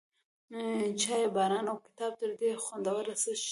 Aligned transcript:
چای، 1.01 1.23
باران، 1.35 1.65
او 1.71 1.77
کتاب، 1.85 2.13
تر 2.19 2.31
دې 2.39 2.49
خوندور 2.63 3.05
څه 3.21 3.31
شته؟ 3.41 3.49